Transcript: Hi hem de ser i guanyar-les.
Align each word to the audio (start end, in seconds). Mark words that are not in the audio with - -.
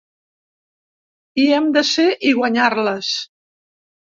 Hi 1.41 1.45
hem 1.57 1.67
de 1.75 1.85
ser 1.91 2.07
i 2.31 2.33
guanyar-les. 2.41 3.13